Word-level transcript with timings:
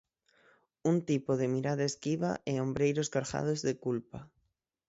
Un 0.91 0.97
tipo 1.09 1.31
de 1.39 1.47
mirada 1.55 1.87
esquiva 1.91 2.31
e 2.51 2.53
ombreiros 2.67 3.11
cargados 3.15 3.59
de 3.67 3.73
culpa. 3.85 4.19